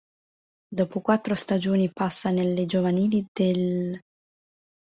[0.73, 4.01] Dopo quattro stagioni passa nelle giovanili dell'.